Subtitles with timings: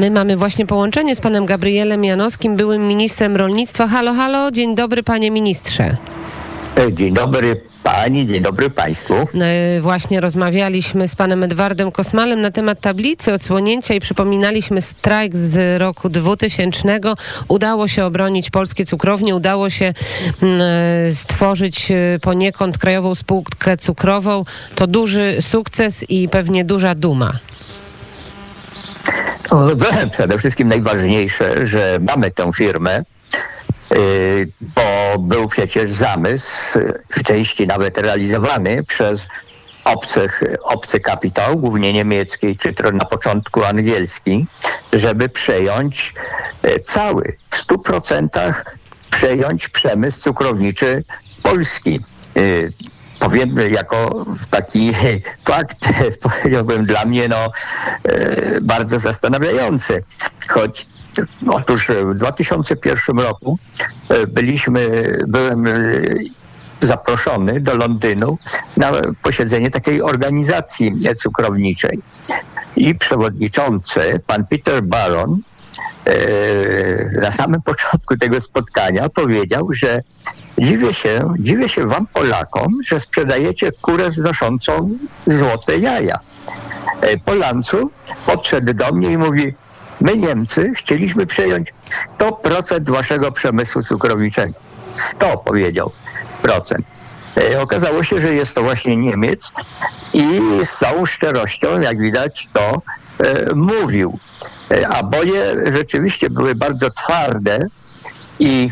[0.00, 3.88] my mamy właśnie połączenie z panem Gabrielem Janowskim, byłym ministrem rolnictwa.
[3.88, 5.96] Halo, halo, dzień dobry panie ministrze.
[6.76, 9.14] E, Dzień dobry pani, dzień dobry państwu.
[9.14, 15.80] E, Właśnie rozmawialiśmy z panem Edwardem Kosmalem na temat tablicy odsłonięcia i przypominaliśmy strajk z
[15.80, 17.00] roku 2000.
[17.48, 19.94] Udało się obronić polskie cukrownie, udało się
[20.42, 21.88] mm, e, stworzyć
[22.20, 24.44] poniekąd krajową spółkę cukrową.
[24.74, 27.32] To duży sukces i pewnie duża duma.
[29.50, 29.66] No,
[30.12, 33.02] Przede wszystkim najważniejsze, że mamy tę firmę,
[33.92, 39.26] y, bo był przecież zamysł, y, w części nawet realizowany przez
[39.84, 44.46] obcych, obcy kapitał, głównie niemiecki, czy na początku angielski,
[44.92, 46.12] żeby przejąć
[46.64, 48.76] y, cały, w stu procentach
[49.10, 51.04] przejąć przemysł cukrowniczy
[51.42, 52.00] polski.
[53.20, 54.92] Powiem jako taki
[55.48, 55.88] fakt,
[56.22, 57.50] powiedziałbym dla mnie no,
[58.04, 60.04] e, bardzo zastanawiający.
[60.48, 60.86] Choć
[61.48, 63.58] otóż w 2001 roku
[64.08, 65.72] e, byliśmy, byłem e,
[66.80, 68.38] zaproszony do Londynu
[68.76, 71.98] na posiedzenie takiej organizacji cukrowniczej.
[72.76, 75.40] I przewodniczący, pan Peter Baron,
[77.22, 80.02] na samym początku tego spotkania powiedział, że
[80.58, 84.90] dziwię się, dziwię się wam Polakom, że sprzedajecie kurę znoszącą
[85.26, 86.18] złote jaja.
[87.00, 87.90] E, Po lancu
[88.26, 89.54] podszedł do mnie i mówi,
[90.00, 91.72] my Niemcy chcieliśmy przejąć
[92.18, 94.52] 100% waszego przemysłu cukrowniczego.
[94.96, 95.92] 100 powiedział
[96.42, 96.86] procent.
[97.36, 99.50] E, Okazało się, że jest to właśnie Niemiec
[100.12, 102.82] i z całą szczerością, jak widać, to
[103.54, 104.18] mówił.
[104.88, 107.58] A boje rzeczywiście były bardzo twarde
[108.38, 108.70] i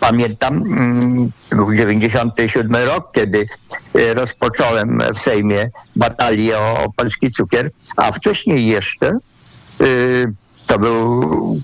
[0.00, 3.46] pamiętam, mm, był 97 rok, kiedy
[3.94, 9.18] e, rozpocząłem w Sejmie batalię o, o polski cukier, a wcześniej jeszcze
[9.80, 10.32] y,
[10.66, 11.60] to był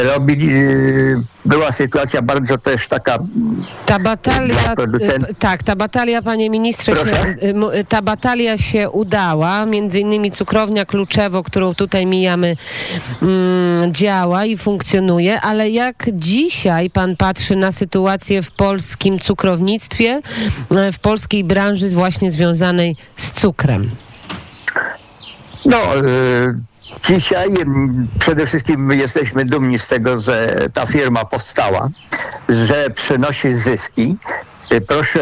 [0.00, 3.18] e, robili, y, była sytuacja bardzo też taka
[3.86, 4.74] Ta batalia,
[5.30, 7.36] y, tak, ta batalia, panie ministrze, Proszę?
[7.78, 9.66] y, ta batalia się udała.
[9.66, 12.56] Między innymi cukrownia Kluczewo, którą tutaj mijamy,
[13.22, 20.20] mm, działa i funkcjonuje, ale jak dzisiaj pan patrzy na sytuację w polskim cukrownictwie,
[20.92, 23.90] w polskiej branży właśnie związanej z cukrem?
[25.64, 26.54] No, y,
[27.08, 27.48] dzisiaj
[28.18, 31.88] przede wszystkim my jesteśmy dumni z tego, że ta firma powstała,
[32.48, 34.16] że przynosi zyski.
[34.72, 35.20] Y, Proszę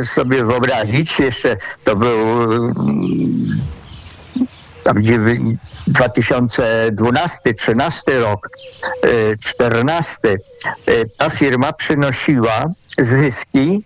[0.00, 3.60] e, sobie wyobrazić, jeszcze to był mm,
[4.84, 8.48] tam dziewię- 2012, 13 rok,
[9.04, 10.18] y, 14,
[10.88, 12.66] y, ta firma przynosiła
[12.98, 13.84] zyski,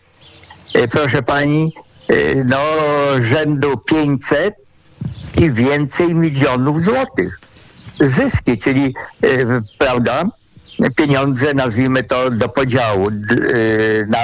[0.77, 1.73] y, proszę pani,
[2.11, 2.61] y, no
[3.21, 4.55] rzędu 500
[5.41, 7.41] i więcej milionów złotych.
[8.01, 9.47] Zyski, czyli y,
[9.79, 10.25] prawda,
[10.97, 14.19] pieniądze, nazwijmy to do podziału y, na,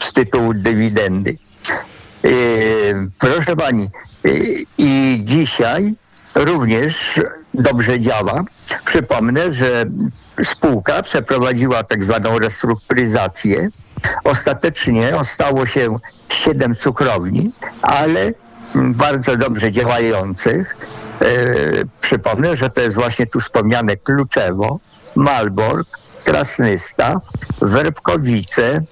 [0.00, 1.36] z tytułu dywidendy.
[2.24, 3.88] Y, Proszę pani,
[4.78, 5.94] i dzisiaj
[6.34, 7.20] również
[7.54, 8.44] dobrze działa.
[8.84, 9.84] Przypomnę, że
[10.44, 13.68] spółka przeprowadziła tak zwaną restrukturyzację.
[14.24, 15.96] Ostatecznie ostało się
[16.28, 18.32] siedem cukrowni, ale
[18.74, 20.76] bardzo dobrze działających.
[21.22, 21.26] E,
[22.00, 24.78] przypomnę, że to jest właśnie tu wspomniane Kluczewo,
[25.16, 25.88] Malbork,
[26.24, 27.20] Krasnysta,
[27.62, 28.82] Werbkowice, e,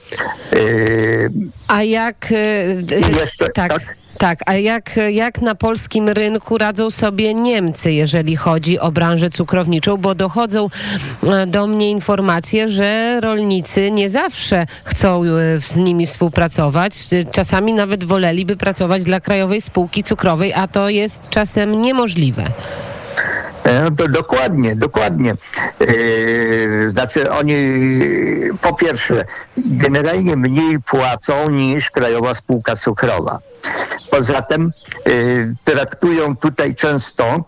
[1.69, 2.31] A jak...
[3.11, 3.69] I jeszcze- tak.
[3.73, 3.97] tak?
[4.19, 9.97] Tak, a jak, jak na polskim rynku radzą sobie Niemcy, jeżeli chodzi o branżę cukrowniczą,
[9.97, 10.69] bo dochodzą
[11.23, 16.95] e, do mnie informacje, że rolnicy nie zawsze chcą e, z nimi współpracować.
[17.33, 22.45] Czasami nawet woleliby pracować dla Krajowej Spółki Cukrowej, a to jest czasem niemożliwe.
[23.65, 25.31] E, To dokładnie, dokładnie.
[25.81, 25.87] E,
[26.91, 27.55] Znaczy oni
[28.61, 29.25] po pierwsze
[29.57, 33.39] generalnie mniej płacą niż Krajowa Spółka Cukrowa.
[34.11, 34.73] Poza tym
[35.07, 35.11] e,
[35.65, 37.45] traktują tutaj często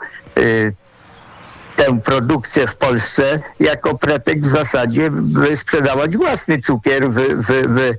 [1.76, 7.96] tę produkcję w Polsce jako pretekst w zasadzie, by sprzedawać własny cukier wy, wy, wy,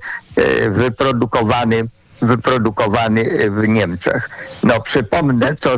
[0.70, 1.88] wyprodukowany,
[2.22, 4.30] wyprodukowany w Niemczech.
[4.62, 5.70] No przypomnę, co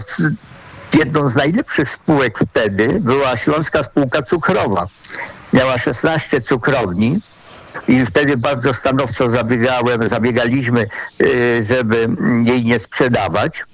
[0.95, 4.87] jedną z najlepszych spółek wtedy była Śląska Spółka Cukrowa.
[5.53, 7.21] Miała 16 cukrowni
[7.89, 10.87] i wtedy bardzo stanowczo zabiegałem, zabiegaliśmy,
[11.23, 12.09] y, żeby
[12.45, 13.65] jej nie sprzedawać.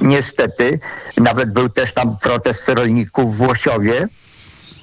[0.00, 0.78] Niestety,
[1.16, 4.08] nawet był też tam protest rolników w Łosiowie,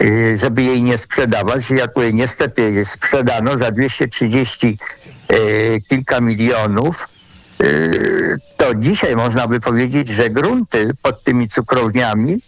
[0.01, 1.69] y, żeby jej nie sprzedawać.
[1.69, 4.77] Jak niestety sprzedano za 230
[5.31, 7.07] y, kilka milionów
[8.57, 12.41] to dzisiaj można by powiedzieć, że grunty pod tymi cukrowniami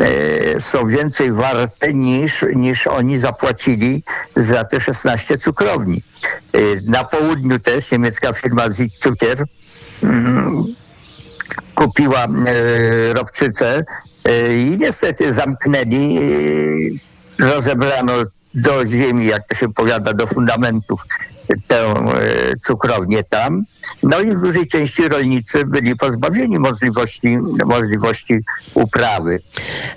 [0.00, 4.02] y, są więcej warte niż, niż oni zapłacili
[4.36, 6.02] za te 16 cukrowni.
[6.56, 9.44] Y, na południu też niemiecka firma Zitzukier
[10.02, 10.74] mm,
[11.74, 12.28] kupiła e,
[13.14, 13.84] robczycę
[14.24, 16.18] e, i niestety zamknęli,
[17.38, 18.12] e, rozebrano
[18.56, 21.00] do ziemi, jak to się powiada, do fundamentów
[21.66, 22.04] tę e,
[22.64, 23.64] cukrownię tam.
[24.02, 28.38] No i w dużej części rolnicy byli pozbawieni możliwości, możliwości
[28.74, 29.40] uprawy.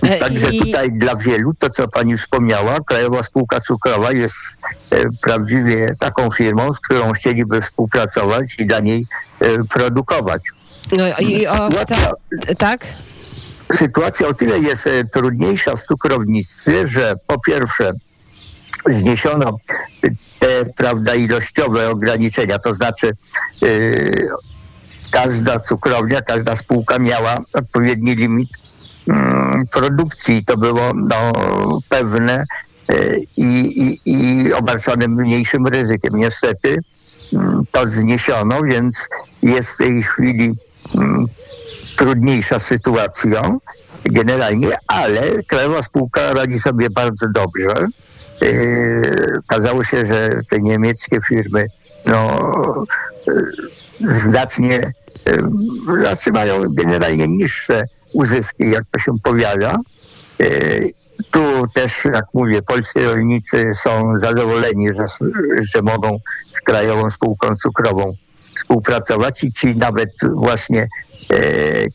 [0.01, 4.35] E, Także i- tutaj dla wielu, to co pani wspomniała, Krajowa Spółka Cukrowa jest
[4.89, 9.07] e, prawdziwie taką firmą, z którą chcieliby współpracować i dla niej
[9.69, 10.41] produkować.
[10.91, 12.11] No, i o, ta,
[12.57, 12.85] tak?
[13.73, 17.91] Sytuacja o tyle jest trudniejsza w cukrownictwie, że po pierwsze
[18.87, 19.57] zniesiono
[20.39, 23.11] te prawda ilościowe ograniczenia, to znaczy
[23.61, 24.29] yy,
[25.11, 28.49] każda cukrownia, każda spółka miała odpowiedni limit
[29.07, 30.43] mm, produkcji.
[30.47, 31.31] To było no,
[31.89, 32.45] pewne
[32.89, 36.19] yy, i, i, i obarczone mniejszym ryzykiem.
[36.19, 36.77] Niestety
[37.33, 39.07] mm, to zniesiono, więc
[39.43, 40.53] jest w tej chwili
[40.95, 41.25] mm,
[41.95, 43.57] trudniejsza sytuacja
[44.05, 47.87] generalnie, ale Krajowa Spółka radzi sobie bardzo dobrze.
[48.41, 51.67] Yy, Okazało się, że te niemieckie firmy
[52.05, 52.85] no,
[53.27, 53.45] yy,
[54.19, 54.93] znacznie,
[55.25, 57.83] yy, znaczy mają generalnie niższe
[58.13, 59.79] uzyski, jak to się powiada.
[61.31, 65.05] Tu też, jak mówię, polscy rolnicy są zadowoleni, że,
[65.73, 66.19] że mogą
[66.51, 68.11] z Krajową Spółką Cukrową
[68.55, 70.87] współpracować i ci nawet właśnie,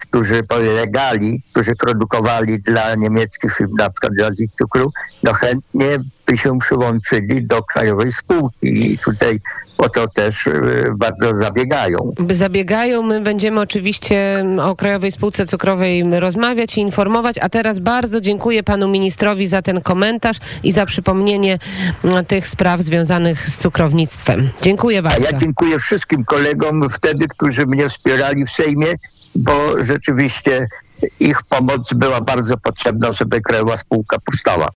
[0.00, 4.92] którzy polegali, którzy produkowali dla niemieckich firm, na przykład dla Cukru,
[5.22, 9.40] no chętnie by się przyłączyli do krajowej spółki i tutaj
[9.78, 10.52] o to też e,
[10.96, 12.12] bardzo zabiegają.
[12.30, 13.02] Zabiegają.
[13.02, 17.36] My będziemy oczywiście o Krajowej Spółce Cukrowej rozmawiać i informować.
[17.38, 21.58] A teraz bardzo dziękuję panu ministrowi za ten komentarz i za przypomnienie
[22.28, 24.50] tych spraw związanych z cukrownictwem.
[24.62, 25.22] Dziękuję A bardzo.
[25.22, 28.94] ja dziękuję wszystkim kolegom wtedy, którzy mnie wspierali w Sejmie,
[29.34, 30.68] bo rzeczywiście
[31.20, 34.68] ich pomoc była bardzo potrzebna, żeby krajowa spółka powstała.